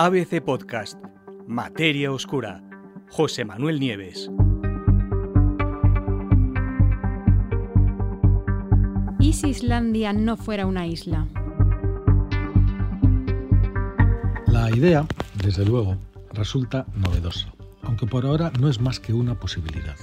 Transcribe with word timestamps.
ABC 0.00 0.40
Podcast, 0.40 0.96
Materia 1.48 2.12
Oscura, 2.12 2.62
José 3.10 3.44
Manuel 3.44 3.80
Nieves. 3.80 4.30
¿Y 9.18 9.32
si 9.32 9.48
Islandia 9.48 10.12
no 10.12 10.36
fuera 10.36 10.66
una 10.66 10.86
isla? 10.86 11.26
La 14.46 14.70
idea, 14.70 15.04
desde 15.42 15.66
luego, 15.66 15.96
resulta 16.32 16.86
novedosa, 16.94 17.52
aunque 17.82 18.06
por 18.06 18.24
ahora 18.24 18.52
no 18.60 18.68
es 18.68 18.80
más 18.80 19.00
que 19.00 19.12
una 19.12 19.40
posibilidad. 19.40 19.96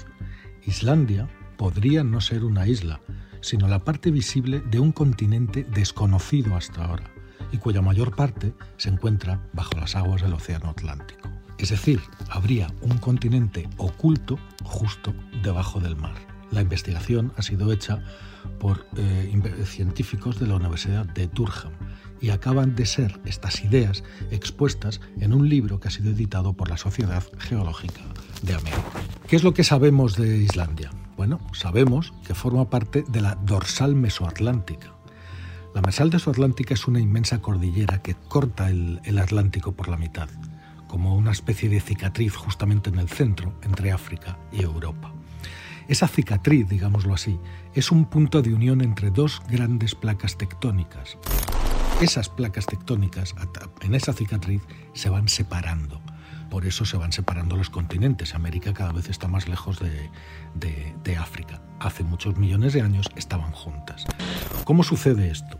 Islandia 0.65 1.29
podría 1.55 2.03
no 2.03 2.19
ser 2.19 2.43
una 2.43 2.67
isla, 2.67 2.99
sino 3.39 3.69
la 3.69 3.79
parte 3.85 4.11
visible 4.11 4.59
de 4.59 4.81
un 4.81 4.91
continente 4.91 5.63
desconocido 5.63 6.53
hasta 6.57 6.83
ahora 6.83 7.14
y 7.51 7.57
cuya 7.57 7.81
mayor 7.81 8.15
parte 8.15 8.53
se 8.77 8.89
encuentra 8.89 9.41
bajo 9.53 9.77
las 9.79 9.95
aguas 9.95 10.21
del 10.21 10.33
Océano 10.33 10.69
Atlántico. 10.69 11.29
Es 11.57 11.69
decir, 11.69 12.01
habría 12.29 12.67
un 12.81 12.97
continente 12.97 13.69
oculto 13.77 14.37
justo 14.63 15.13
debajo 15.41 15.79
del 15.79 15.95
mar. 15.95 16.15
La 16.51 16.61
investigación 16.61 17.31
ha 17.37 17.41
sido 17.41 17.71
hecha 17.71 18.03
por 18.59 18.85
eh, 18.97 19.63
científicos 19.65 20.39
de 20.39 20.47
la 20.47 20.55
Universidad 20.55 21.05
de 21.05 21.27
Durham 21.27 21.71
y 22.21 22.29
acaban 22.29 22.75
de 22.75 22.85
ser 22.85 23.19
estas 23.25 23.63
ideas 23.63 24.03
expuestas 24.31 25.01
en 25.19 25.33
un 25.33 25.49
libro 25.49 25.79
que 25.79 25.87
ha 25.87 25.91
sido 25.91 26.11
editado 26.11 26.53
por 26.53 26.69
la 26.69 26.77
Sociedad 26.77 27.23
Geológica 27.39 28.01
de 28.41 28.53
América. 28.53 28.83
¿Qué 29.27 29.35
es 29.35 29.43
lo 29.43 29.53
que 29.53 29.63
sabemos 29.63 30.15
de 30.15 30.37
Islandia? 30.37 30.91
Bueno, 31.17 31.39
sabemos 31.53 32.13
que 32.25 32.33
forma 32.33 32.69
parte 32.69 33.03
de 33.07 33.21
la 33.21 33.35
dorsal 33.35 33.95
mesoatlántica. 33.95 34.94
La 35.75 35.81
dorsal 35.81 36.09
mesoatlántica 36.09 36.73
es 36.73 36.87
una 36.87 37.01
inmensa 37.01 37.41
cordillera 37.41 38.01
que 38.01 38.15
corta 38.15 38.69
el 38.69 39.19
Atlántico 39.19 39.73
por 39.73 39.89
la 39.89 39.97
mitad, 39.97 40.29
como 40.87 41.17
una 41.17 41.33
especie 41.33 41.67
de 41.67 41.81
cicatriz 41.81 42.33
justamente 42.33 42.89
en 42.89 42.97
el 42.97 43.09
centro 43.09 43.59
entre 43.61 43.91
África 43.91 44.39
y 44.53 44.61
Europa. 44.61 45.13
Esa 45.89 46.07
cicatriz, 46.07 46.69
digámoslo 46.69 47.13
así, 47.13 47.37
es 47.73 47.91
un 47.91 48.05
punto 48.05 48.41
de 48.41 48.53
unión 48.53 48.79
entre 48.79 49.11
dos 49.11 49.41
grandes 49.49 49.95
placas 49.95 50.37
tectónicas. 50.37 51.17
Esas 51.99 52.29
placas 52.29 52.67
tectónicas, 52.67 53.35
en 53.81 53.95
esa 53.95 54.13
cicatriz, 54.13 54.61
se 54.93 55.09
van 55.09 55.27
separando 55.27 56.01
por 56.49 56.65
eso 56.65 56.85
se 56.85 56.97
van 56.97 57.11
separando 57.11 57.55
los 57.55 57.69
continentes. 57.69 58.35
América 58.35 58.73
cada 58.73 58.91
vez 58.91 59.09
está 59.09 59.27
más 59.27 59.47
lejos 59.47 59.79
de, 59.79 61.17
África. 61.17 61.61
Hace 61.79 62.03
muchos 62.03 62.37
millones 62.37 62.73
de 62.73 62.81
años 62.81 63.07
estaban 63.15 63.51
juntas. 63.51 64.05
¿Cómo 64.63 64.83
sucede 64.83 65.31
esto? 65.31 65.57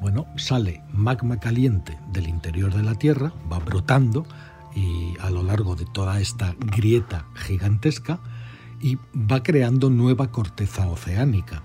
Bueno, 0.00 0.26
sale 0.36 0.82
magma 0.92 1.38
caliente 1.38 1.98
del 2.12 2.28
interior 2.28 2.74
de 2.74 2.82
la 2.82 2.94
Tierra, 2.94 3.32
va 3.50 3.58
brotando 3.58 4.26
y 4.74 5.14
a 5.20 5.30
lo 5.30 5.42
largo 5.42 5.76
de 5.76 5.86
toda 5.86 6.20
esta 6.20 6.54
grieta 6.58 7.26
gigantesca 7.34 8.20
y 8.80 8.98
va 9.14 9.42
creando 9.42 9.90
nueva 9.90 10.30
corteza 10.30 10.88
oceánica. 10.88 11.62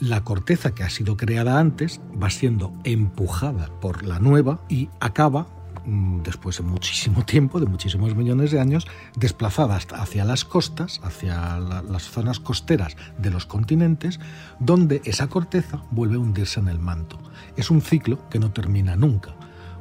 La 0.00 0.22
corteza 0.22 0.74
que 0.74 0.84
ha 0.84 0.90
sido 0.90 1.16
creada 1.16 1.58
antes 1.58 2.00
va 2.20 2.30
siendo 2.30 2.72
empujada 2.84 3.68
por 3.80 4.04
la 4.04 4.20
nueva 4.20 4.60
y 4.68 4.88
acaba 5.00 5.48
después 6.22 6.58
de 6.58 6.64
muchísimo 6.64 7.24
tiempo, 7.26 7.60
de 7.60 7.66
muchísimos 7.66 8.14
millones 8.14 8.50
de 8.50 8.60
años, 8.60 8.86
desplazadas 9.16 9.86
hacia 9.92 10.24
las 10.24 10.44
costas, 10.44 11.00
hacia 11.02 11.58
las 11.58 12.02
zonas 12.04 12.40
costeras 12.40 12.96
de 13.18 13.30
los 13.30 13.46
continentes, 13.46 14.20
donde 14.58 15.00
esa 15.04 15.28
corteza 15.28 15.82
vuelve 15.90 16.16
a 16.16 16.20
hundirse 16.20 16.60
en 16.60 16.68
el 16.68 16.78
manto. 16.78 17.18
Es 17.56 17.70
un 17.70 17.80
ciclo 17.80 18.28
que 18.28 18.38
no 18.38 18.52
termina 18.52 18.96
nunca. 18.96 19.34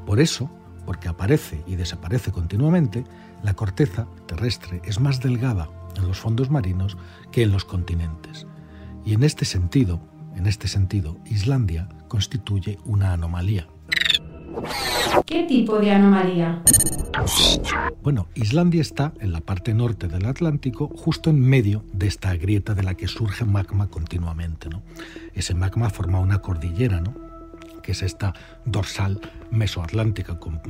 Por 0.06 0.20
eso, 0.20 0.50
porque 0.86 1.10
aparece 1.10 1.64
y 1.68 1.76
desaparece 1.76 2.32
continuamente, 2.32 3.04
la 3.44 3.54
corteza 3.54 4.08
terrestre 4.26 4.82
es 4.86 5.00
más 5.00 5.20
delgada 5.20 5.70
en 5.96 6.08
los 6.08 6.20
fondos 6.20 6.50
marinos 6.50 6.98
que 7.32 7.44
en 7.44 7.52
los 7.52 7.66
continentes. 7.66 8.48
Y 9.06 9.14
en 9.14 9.24
este 9.24 9.46
sentido, 9.46 10.00
en 10.36 10.48
este 10.48 10.68
sentido, 10.68 11.18
Islandia 11.26 11.90
constituye 12.08 12.78
una 12.86 13.14
anomalía. 13.14 13.68
¿Qué 15.26 15.44
tipo 15.44 15.78
de 15.80 15.92
anomalía? 15.92 16.62
Bueno, 18.04 18.28
Islandia 18.36 18.82
está 18.82 19.14
en 19.20 19.34
la 19.34 19.42
parte 19.42 19.74
norte 19.74 20.08
del 20.08 20.26
Atlántico, 20.26 20.88
justo 20.88 21.30
en 21.30 21.42
medio 21.42 21.84
de 21.94 22.08
esta 22.08 22.36
grieta 22.36 22.74
de 22.74 22.84
la 22.84 22.96
que 22.96 23.08
surge 23.08 23.44
magma 23.46 23.88
continuamente. 23.88 24.70
¿no? 24.70 24.82
Ese 25.34 25.54
magma 25.54 25.90
forma 25.90 26.20
una 26.20 26.40
cordillera, 26.40 27.02
¿no? 27.02 27.14
que 27.82 27.92
es 27.94 28.04
esta 28.04 28.34
dorsal 28.66 29.20
mesoatlántica 29.50 30.40
con, 30.40 30.62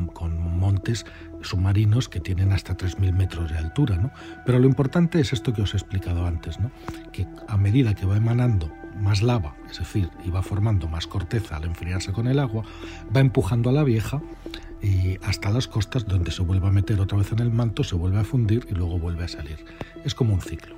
montes 0.59 1.05
submarinos 1.41 2.09
que 2.09 2.19
tienen 2.19 2.53
hasta 2.53 2.77
3.000 2.77 3.13
metros 3.13 3.51
de 3.51 3.57
altura. 3.57 3.97
¿no? 3.97 4.11
Pero 4.45 4.59
lo 4.59 4.67
importante 4.67 5.19
es 5.19 5.33
esto 5.33 5.53
que 5.53 5.61
os 5.61 5.73
he 5.73 5.77
explicado 5.77 6.25
antes, 6.25 6.59
¿no? 6.59 6.71
que 7.11 7.27
a 7.47 7.57
medida 7.57 7.93
que 7.93 8.05
va 8.05 8.17
emanando 8.17 8.71
más 9.01 9.21
lava, 9.21 9.55
es 9.69 9.79
decir, 9.79 10.09
y 10.23 10.29
va 10.29 10.41
formando 10.41 10.87
más 10.87 11.07
corteza 11.07 11.57
al 11.57 11.65
enfriarse 11.65 12.11
con 12.11 12.27
el 12.27 12.39
agua, 12.39 12.63
va 13.15 13.21
empujando 13.21 13.69
a 13.69 13.73
la 13.73 13.83
vieja 13.83 14.21
y 14.81 15.17
hasta 15.23 15.49
las 15.49 15.67
costas 15.67 16.05
donde 16.05 16.31
se 16.31 16.43
vuelve 16.43 16.67
a 16.67 16.71
meter 16.71 16.99
otra 16.99 17.17
vez 17.17 17.31
en 17.31 17.39
el 17.39 17.51
manto, 17.51 17.83
se 17.83 17.95
vuelve 17.95 18.19
a 18.19 18.23
fundir 18.23 18.67
y 18.69 18.73
luego 18.73 18.99
vuelve 18.99 19.23
a 19.23 19.27
salir. 19.27 19.65
Es 20.03 20.13
como 20.13 20.33
un 20.33 20.41
ciclo. 20.41 20.75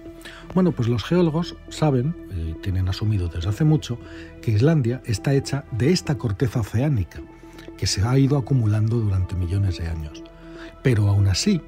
Bueno, 0.53 0.72
pues 0.72 0.88
los 0.88 1.03
geólogos 1.03 1.56
saben, 1.69 2.16
y 2.35 2.53
tienen 2.62 2.90
asumido 2.90 3.28
desde 3.28 3.50
hace 3.50 3.63
mucho, 3.63 4.00
que 4.41 4.52
Islandia 4.52 5.02
está 5.06 5.34
hecha 5.34 5.66
de 5.72 5.91
esta 5.91 6.18
corteza 6.18 6.62
oceánica 6.62 7.22
que 7.78 7.88
se 7.88 8.03
ha 8.03 8.18
ido 8.18 8.38
acumulando 8.38 9.00
durante 9.00 9.35
millones 9.35 9.78
de 9.78 9.88
años. 9.88 10.24
Pero 10.84 11.08
aún 11.08 11.28
así, 11.28 11.62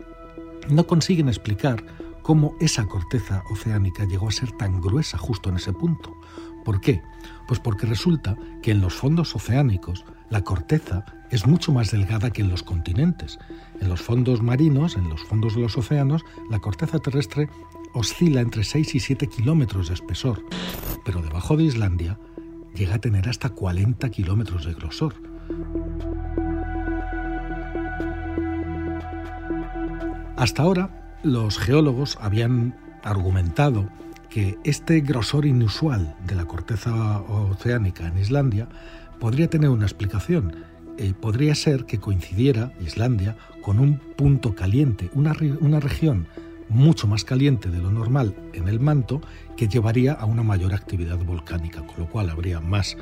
no 0.69 0.85
consiguen 0.85 1.27
explicar 1.27 1.83
cómo 2.21 2.55
esa 2.59 2.85
corteza 2.85 3.43
oceánica 3.49 4.05
llegó 4.05 4.27
a 4.27 4.31
ser 4.31 4.51
tan 4.51 4.81
gruesa 4.81 5.17
justo 5.17 5.49
en 5.49 5.57
ese 5.57 5.73
punto. 5.73 6.15
¿Por 6.63 6.79
qué? 6.79 7.01
Pues 7.47 7.59
porque 7.59 7.87
resulta 7.87 8.37
que 8.61 8.71
en 8.71 8.81
los 8.81 8.93
fondos 8.93 9.35
oceánicos 9.35 10.05
la 10.29 10.43
corteza 10.43 11.05
es 11.29 11.47
mucho 11.47 11.71
más 11.71 11.91
delgada 11.91 12.31
que 12.31 12.41
en 12.41 12.49
los 12.49 12.63
continentes. 12.63 13.39
En 13.79 13.89
los 13.89 14.01
fondos 14.01 14.41
marinos, 14.41 14.95
en 14.95 15.09
los 15.09 15.23
fondos 15.23 15.55
de 15.55 15.61
los 15.61 15.77
océanos, 15.77 16.23
la 16.49 16.59
corteza 16.59 16.99
terrestre 16.99 17.49
oscila 17.93 18.41
entre 18.41 18.63
6 18.63 18.95
y 18.95 18.99
7 18.99 19.27
kilómetros 19.27 19.87
de 19.89 19.95
espesor, 19.95 20.45
pero 21.03 21.21
debajo 21.21 21.57
de 21.57 21.63
Islandia 21.63 22.19
llega 22.73 22.95
a 22.95 23.01
tener 23.01 23.27
hasta 23.27 23.49
40 23.49 24.09
kilómetros 24.09 24.65
de 24.65 24.73
grosor. 24.73 25.15
Hasta 30.37 30.63
ahora, 30.63 31.00
los 31.23 31.57
geólogos 31.57 32.17
habían 32.21 32.75
argumentado 33.03 33.89
que 34.29 34.57
este 34.63 35.01
grosor 35.01 35.45
inusual 35.45 36.15
de 36.25 36.35
la 36.35 36.45
corteza 36.45 37.21
oceánica 37.21 38.07
en 38.07 38.17
Islandia 38.17 38.67
podría 39.19 39.49
tener 39.49 39.69
una 39.69 39.85
explicación. 39.85 40.55
Eh, 40.97 41.13
podría 41.19 41.55
ser 41.55 41.85
que 41.85 41.99
coincidiera 41.99 42.73
Islandia 42.79 43.35
con 43.61 43.79
un 43.79 43.97
punto 43.97 44.55
caliente, 44.55 45.09
una, 45.13 45.35
una 45.59 45.79
región 45.79 46.27
mucho 46.69 47.07
más 47.07 47.25
caliente 47.25 47.69
de 47.69 47.79
lo 47.79 47.91
normal 47.91 48.33
en 48.53 48.67
el 48.67 48.79
manto 48.79 49.21
que 49.57 49.67
llevaría 49.67 50.13
a 50.13 50.25
una 50.25 50.43
mayor 50.43 50.73
actividad 50.73 51.17
volcánica, 51.17 51.85
con 51.85 51.99
lo 51.99 52.09
cual 52.09 52.29
habría 52.29 52.61
más 52.61 52.97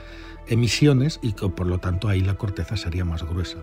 emisiones 0.48 1.20
y 1.22 1.34
que 1.34 1.50
por 1.50 1.68
lo 1.68 1.78
tanto 1.78 2.10
ahí 2.10 2.22
la 2.22 2.36
corteza 2.36 2.78
sería 2.78 3.06
más 3.06 3.24
gruesa. 3.24 3.60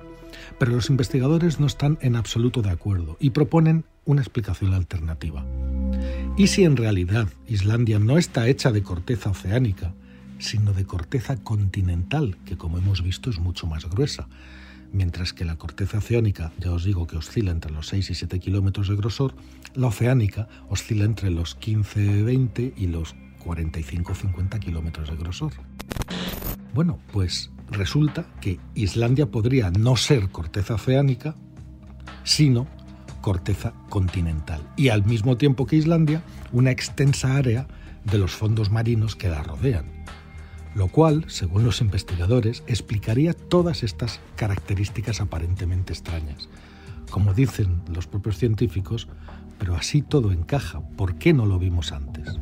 Pero 0.59 0.73
los 0.73 0.91
investigadores 0.91 1.59
no 1.59 1.67
están 1.67 1.99
en 2.00 2.15
absoluto 2.15 2.62
de 2.62 2.71
acuerdo 2.71 3.17
y 3.19 3.31
proponen 3.31 3.84
una 4.06 4.22
explicación 4.22 4.72
alternativa. 4.72 5.44
¿Y 6.39 6.47
si 6.47 6.65
en 6.65 6.77
realidad 6.77 7.28
Islandia 7.47 7.99
no 7.99 8.17
está 8.17 8.49
hecha 8.49 8.72
de 8.72 8.83
corteza 8.83 9.31
oceánica, 9.31 9.93
sino 10.39 10.72
de 10.72 10.87
corteza 10.87 11.37
continental, 11.37 12.39
que 12.44 12.56
como 12.56 12.78
hemos 12.78 13.03
visto 13.03 13.28
es 13.28 13.39
mucho 13.39 13.67
más 13.67 13.84
gruesa? 13.91 14.29
mientras 14.93 15.32
que 15.32 15.44
la 15.44 15.56
corteza 15.56 15.99
oceánica, 15.99 16.53
ya 16.58 16.73
os 16.73 16.85
digo 16.85 17.06
que 17.06 17.17
oscila 17.17 17.50
entre 17.50 17.70
los 17.70 17.88
6 17.88 18.11
y 18.11 18.14
7 18.14 18.38
kilómetros 18.41 18.88
de 18.88 18.97
grosor, 18.97 19.35
la 19.75 19.88
oceánica 19.88 20.49
oscila 20.69 21.05
entre 21.05 21.31
los 21.31 21.59
15-20 21.59 22.73
y 22.76 22.87
los 22.87 23.14
45-50 23.44 24.59
kilómetros 24.59 25.11
de 25.11 25.17
grosor. 25.17 25.52
Bueno, 26.75 26.99
pues 27.12 27.50
resulta 27.70 28.26
que 28.41 28.59
Islandia 28.75 29.26
podría 29.26 29.70
no 29.70 29.97
ser 29.97 30.31
corteza 30.31 30.75
oceánica, 30.75 31.37
sino 32.25 32.67
corteza 33.26 33.73
continental. 33.88 34.62
Y 34.76 34.90
al 34.90 35.05
mismo 35.05 35.37
tiempo 35.37 35.67
que 35.67 35.75
Islandia, 35.75 36.23
una 36.52 36.70
extensa 36.70 37.34
área 37.37 37.67
de 38.05 38.19
los 38.19 38.31
fondos 38.31 38.70
marinos 38.70 39.17
que 39.17 39.28
la 39.28 39.43
rodean 39.43 39.96
lo 40.76 40.88
cual, 40.88 41.25
según 41.26 41.64
los 41.64 41.81
investigadores, 41.81 42.62
explicaría 42.67 43.32
todas 43.32 43.82
estas 43.82 44.20
características 44.37 45.23
aparentemente 45.23 45.94
extrañas. 45.94 46.50
Como 47.11 47.32
dicen 47.32 47.81
los 47.93 48.06
propios 48.06 48.37
científicos, 48.37 49.08
pero 49.58 49.75
así 49.75 50.02
todo 50.02 50.32
encaja, 50.32 50.82
¿por 50.96 51.17
qué 51.17 51.32
no 51.32 51.46
lo 51.46 51.58
vimos 51.58 51.93
antes? 51.93 52.38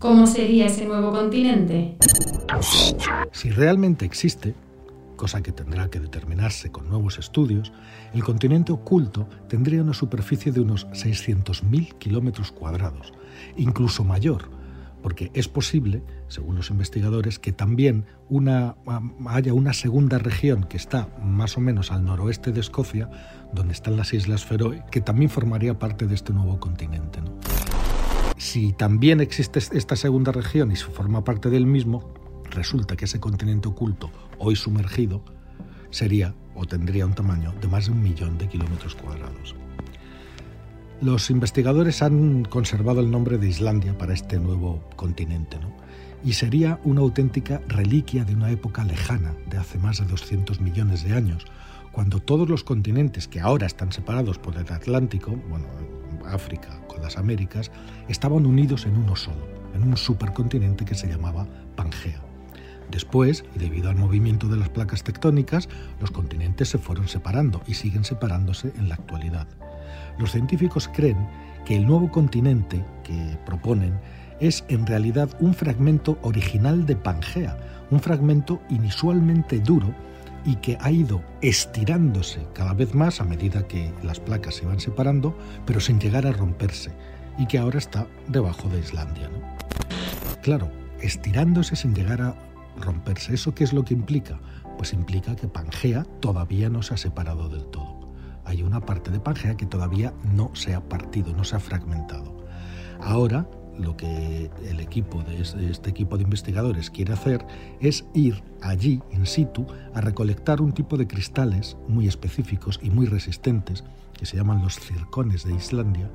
¿Cómo 0.00 0.26
sería 0.26 0.66
ese 0.66 0.86
nuevo 0.86 1.12
continente? 1.12 1.98
Si 3.32 3.50
realmente 3.50 4.06
existe, 4.06 4.54
cosa 5.16 5.42
que 5.42 5.52
tendrá 5.52 5.88
que 5.88 6.00
determinarse 6.00 6.70
con 6.70 6.88
nuevos 6.88 7.18
estudios, 7.18 7.72
el 8.14 8.22
continente 8.22 8.72
oculto 8.72 9.28
tendría 9.48 9.82
una 9.82 9.94
superficie 9.94 10.52
de 10.52 10.60
unos 10.60 10.86
600.000 10.88 11.98
kilómetros 11.98 12.52
cuadrados, 12.52 13.12
incluso 13.56 14.04
mayor, 14.04 14.50
porque 15.02 15.30
es 15.34 15.48
posible, 15.48 16.02
según 16.28 16.56
los 16.56 16.70
investigadores, 16.70 17.38
que 17.38 17.52
también 17.52 18.06
una, 18.28 18.76
haya 19.28 19.54
una 19.54 19.72
segunda 19.72 20.18
región 20.18 20.64
que 20.64 20.76
está 20.76 21.08
más 21.22 21.56
o 21.56 21.60
menos 21.60 21.92
al 21.92 22.04
noroeste 22.04 22.52
de 22.52 22.60
Escocia, 22.60 23.10
donde 23.52 23.72
están 23.72 23.96
las 23.96 24.12
Islas 24.12 24.44
Feroe, 24.44 24.84
que 24.90 25.00
también 25.00 25.30
formaría 25.30 25.78
parte 25.78 26.06
de 26.06 26.14
este 26.14 26.32
nuevo 26.32 26.58
continente. 26.58 27.20
Si 28.36 28.72
también 28.72 29.20
existe 29.20 29.58
esta 29.58 29.96
segunda 29.96 30.32
región 30.32 30.70
y 30.70 30.76
se 30.76 30.86
forma 30.86 31.24
parte 31.24 31.50
del 31.50 31.66
mismo, 31.66 32.12
resulta 32.56 32.96
que 32.96 33.04
ese 33.04 33.20
continente 33.20 33.68
oculto, 33.68 34.10
hoy 34.38 34.56
sumergido, 34.56 35.22
sería 35.90 36.34
o 36.54 36.64
tendría 36.64 37.06
un 37.06 37.14
tamaño 37.14 37.54
de 37.60 37.68
más 37.68 37.86
de 37.86 37.92
un 37.92 38.02
millón 38.02 38.38
de 38.38 38.48
kilómetros 38.48 38.96
cuadrados. 38.96 39.54
Los 41.00 41.30
investigadores 41.30 42.02
han 42.02 42.44
conservado 42.46 43.00
el 43.00 43.10
nombre 43.10 43.36
de 43.38 43.48
Islandia 43.48 43.96
para 43.96 44.14
este 44.14 44.40
nuevo 44.40 44.82
continente, 44.96 45.58
¿no? 45.58 45.76
y 46.24 46.32
sería 46.32 46.80
una 46.82 47.02
auténtica 47.02 47.60
reliquia 47.68 48.24
de 48.24 48.34
una 48.34 48.50
época 48.50 48.82
lejana, 48.84 49.34
de 49.48 49.58
hace 49.58 49.78
más 49.78 49.98
de 49.98 50.06
200 50.06 50.60
millones 50.60 51.04
de 51.04 51.12
años, 51.12 51.46
cuando 51.92 52.20
todos 52.20 52.48
los 52.48 52.64
continentes 52.64 53.28
que 53.28 53.40
ahora 53.40 53.66
están 53.66 53.92
separados 53.92 54.38
por 54.38 54.56
el 54.56 54.72
Atlántico, 54.72 55.30
bueno, 55.48 55.66
África 56.26 56.80
con 56.88 57.02
las 57.02 57.16
Américas, 57.16 57.70
estaban 58.08 58.44
unidos 58.44 58.86
en 58.86 58.96
uno 58.96 59.14
solo, 59.14 59.46
en 59.74 59.82
un 59.82 59.96
supercontinente 59.96 60.84
que 60.84 60.94
se 60.94 61.06
llamaba 61.06 61.46
Pangea. 61.76 62.25
Después, 62.90 63.44
debido 63.54 63.90
al 63.90 63.96
movimiento 63.96 64.48
de 64.48 64.56
las 64.56 64.68
placas 64.68 65.02
tectónicas, 65.02 65.68
los 66.00 66.10
continentes 66.10 66.68
se 66.68 66.78
fueron 66.78 67.08
separando 67.08 67.62
y 67.66 67.74
siguen 67.74 68.04
separándose 68.04 68.72
en 68.76 68.88
la 68.88 68.94
actualidad. 68.94 69.46
Los 70.18 70.32
científicos 70.32 70.88
creen 70.92 71.28
que 71.64 71.76
el 71.76 71.86
nuevo 71.86 72.10
continente 72.10 72.84
que 73.02 73.38
proponen 73.44 73.98
es 74.40 74.64
en 74.68 74.86
realidad 74.86 75.30
un 75.40 75.54
fragmento 75.54 76.18
original 76.22 76.86
de 76.86 76.96
Pangea, 76.96 77.56
un 77.90 78.00
fragmento 78.00 78.60
inusualmente 78.68 79.58
duro 79.60 79.94
y 80.44 80.56
que 80.56 80.78
ha 80.80 80.90
ido 80.90 81.22
estirándose 81.40 82.46
cada 82.52 82.72
vez 82.72 82.94
más 82.94 83.20
a 83.20 83.24
medida 83.24 83.66
que 83.66 83.92
las 84.02 84.20
placas 84.20 84.54
se 84.54 84.66
van 84.66 84.78
separando, 84.78 85.36
pero 85.66 85.80
sin 85.80 85.98
llegar 85.98 86.26
a 86.26 86.32
romperse, 86.32 86.92
y 87.36 87.46
que 87.46 87.58
ahora 87.58 87.78
está 87.78 88.06
debajo 88.28 88.68
de 88.68 88.78
Islandia. 88.78 89.28
Claro, 90.42 90.70
estirándose 91.00 91.74
sin 91.74 91.94
llegar 91.94 92.22
a 92.22 92.36
romperse. 92.80 93.34
¿Eso 93.34 93.54
qué 93.54 93.64
es 93.64 93.72
lo 93.72 93.84
que 93.84 93.94
implica? 93.94 94.38
Pues 94.76 94.92
implica 94.92 95.36
que 95.36 95.48
Pangea 95.48 96.04
todavía 96.20 96.68
no 96.68 96.82
se 96.82 96.94
ha 96.94 96.96
separado 96.96 97.48
del 97.48 97.64
todo 97.66 97.96
hay 98.46 98.62
una 98.62 98.80
parte 98.80 99.10
de 99.10 99.20
Pangea 99.20 99.56
que 99.56 99.66
todavía 99.66 100.14
no 100.32 100.54
se 100.54 100.74
ha 100.74 100.80
partido, 100.80 101.34
no 101.34 101.44
se 101.44 101.56
ha 101.56 101.60
fragmentado. 101.60 102.36
Ahora 103.00 103.48
lo 103.76 103.96
que 103.96 104.50
el 104.64 104.80
equipo 104.80 105.22
de 105.22 105.42
este 105.42 105.90
equipo 105.90 106.16
de 106.16 106.22
investigadores 106.22 106.88
quiere 106.90 107.12
hacer 107.12 107.44
es 107.80 108.06
ir 108.14 108.42
allí 108.62 109.02
in 109.10 109.26
situ 109.26 109.66
a 109.92 110.00
recolectar 110.00 110.62
un 110.62 110.72
tipo 110.72 110.96
de 110.96 111.06
cristales 111.06 111.76
muy 111.86 112.08
específicos 112.08 112.80
y 112.82 112.88
muy 112.88 113.04
resistentes 113.04 113.84
que 114.14 114.24
se 114.24 114.36
llaman 114.38 114.62
los 114.62 114.78
circones 114.78 115.44
de 115.44 115.54
Islandia 115.54 116.10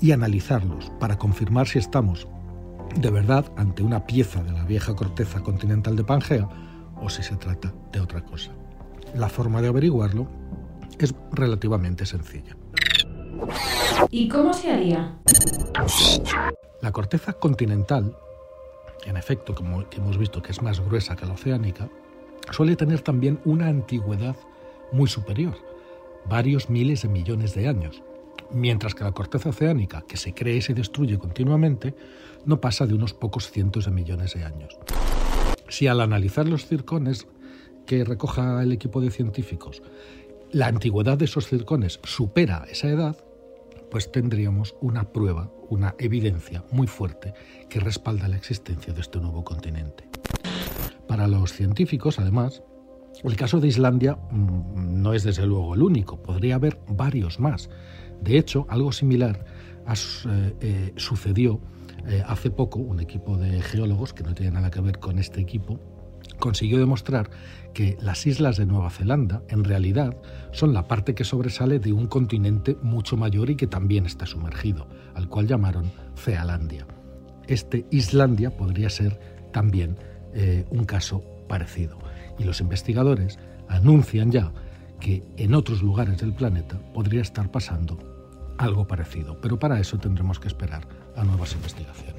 y 0.00 0.12
analizarlos 0.12 0.92
para 1.00 1.18
confirmar 1.18 1.66
si 1.66 1.78
estamos 1.80 2.28
de 2.94 3.10
verdad 3.10 3.44
ante 3.56 3.82
una 3.82 4.06
pieza 4.06 4.42
de 4.42 4.52
la 4.52 4.64
vieja 4.64 4.94
corteza 4.94 5.40
continental 5.40 5.96
de 5.96 6.04
Pangea 6.04 6.48
o 7.00 7.08
si 7.08 7.22
se 7.22 7.36
trata 7.36 7.72
de 7.92 8.00
otra 8.00 8.24
cosa. 8.24 8.52
La 9.14 9.28
forma 9.28 9.60
de 9.60 9.68
averiguarlo 9.68 10.26
es 10.98 11.14
relativamente 11.32 12.06
sencilla. 12.06 12.56
¿Y 14.10 14.28
cómo 14.28 14.52
se 14.52 14.72
haría? 14.72 15.18
La 16.80 16.92
corteza 16.92 17.34
continental, 17.34 18.16
en 19.04 19.16
efecto, 19.16 19.54
como 19.54 19.84
hemos 19.90 20.18
visto 20.18 20.42
que 20.42 20.52
es 20.52 20.62
más 20.62 20.80
gruesa 20.80 21.16
que 21.16 21.26
la 21.26 21.34
oceánica, 21.34 21.88
suele 22.50 22.76
tener 22.76 23.00
también 23.00 23.40
una 23.44 23.68
antigüedad 23.68 24.36
muy 24.92 25.08
superior, 25.08 25.54
varios 26.26 26.70
miles 26.70 27.02
de 27.02 27.08
millones 27.08 27.54
de 27.54 27.68
años, 27.68 28.02
mientras 28.50 28.94
que 28.94 29.04
la 29.04 29.12
corteza 29.12 29.50
oceánica, 29.50 30.02
que 30.06 30.16
se 30.16 30.34
cree 30.34 30.56
y 30.56 30.62
se 30.62 30.74
destruye 30.74 31.18
continuamente, 31.18 31.94
no 32.44 32.60
pasa 32.60 32.86
de 32.86 32.94
unos 32.94 33.14
pocos 33.14 33.50
cientos 33.50 33.86
de 33.86 33.90
millones 33.90 34.34
de 34.34 34.44
años. 34.44 34.78
Si 35.68 35.86
al 35.86 36.00
analizar 36.00 36.46
los 36.46 36.66
circones 36.66 37.26
que 37.86 38.04
recoja 38.04 38.62
el 38.62 38.72
equipo 38.72 39.00
de 39.00 39.10
científicos 39.10 39.82
la 40.52 40.68
antigüedad 40.68 41.18
de 41.18 41.24
esos 41.24 41.46
circones 41.46 42.00
supera 42.04 42.64
esa 42.70 42.88
edad, 42.88 43.16
pues 43.90 44.10
tendríamos 44.10 44.74
una 44.80 45.12
prueba, 45.12 45.50
una 45.68 45.94
evidencia 45.98 46.64
muy 46.70 46.86
fuerte 46.86 47.34
que 47.68 47.80
respalda 47.80 48.28
la 48.28 48.36
existencia 48.36 48.92
de 48.92 49.00
este 49.00 49.20
nuevo 49.20 49.44
continente. 49.44 50.08
Para 51.06 51.26
los 51.26 51.52
científicos, 51.52 52.18
además, 52.18 52.62
el 53.24 53.36
caso 53.36 53.60
de 53.60 53.68
Islandia 53.68 54.16
mm, 54.30 55.02
no 55.02 55.12
es 55.12 55.24
desde 55.24 55.46
luego 55.46 55.74
el 55.74 55.82
único, 55.82 56.22
podría 56.22 56.56
haber 56.56 56.78
varios 56.88 57.40
más. 57.40 57.70
De 58.20 58.38
hecho, 58.38 58.66
algo 58.68 58.92
similar 58.92 59.44
eh, 59.88 60.56
eh, 60.60 60.92
sucedió 60.96 61.60
eh, 62.06 62.22
hace 62.26 62.50
poco, 62.50 62.78
un 62.78 63.00
equipo 63.00 63.36
de 63.36 63.60
geólogos, 63.62 64.14
que 64.14 64.22
no 64.22 64.34
tiene 64.34 64.52
nada 64.52 64.70
que 64.70 64.80
ver 64.80 64.98
con 64.98 65.18
este 65.18 65.40
equipo, 65.40 65.80
consiguió 66.38 66.78
demostrar 66.78 67.30
que 67.74 67.96
las 68.00 68.26
islas 68.26 68.56
de 68.56 68.66
Nueva 68.66 68.90
Zelanda 68.90 69.42
en 69.48 69.64
realidad 69.64 70.16
son 70.52 70.72
la 70.72 70.86
parte 70.86 71.14
que 71.14 71.24
sobresale 71.24 71.78
de 71.78 71.92
un 71.92 72.06
continente 72.06 72.76
mucho 72.82 73.16
mayor 73.16 73.50
y 73.50 73.56
que 73.56 73.66
también 73.66 74.06
está 74.06 74.26
sumergido, 74.26 74.88
al 75.14 75.28
cual 75.28 75.46
llamaron 75.46 75.90
Cealandia. 76.16 76.86
Este 77.48 77.86
Islandia 77.90 78.56
podría 78.56 78.90
ser 78.90 79.18
también 79.52 79.96
eh, 80.34 80.64
un 80.70 80.84
caso 80.84 81.22
parecido. 81.48 81.98
Y 82.38 82.44
los 82.44 82.60
investigadores 82.60 83.38
anuncian 83.68 84.30
ya 84.30 84.52
que 85.00 85.22
en 85.36 85.54
otros 85.54 85.82
lugares 85.82 86.18
del 86.18 86.32
planeta 86.32 86.78
podría 86.92 87.22
estar 87.22 87.50
pasando 87.50 87.98
algo 88.58 88.86
parecido, 88.86 89.38
pero 89.40 89.58
para 89.58 89.78
eso 89.78 89.98
tendremos 89.98 90.40
que 90.40 90.48
esperar 90.48 90.86
a 91.14 91.24
nuevas 91.24 91.52
investigaciones. 91.52 92.14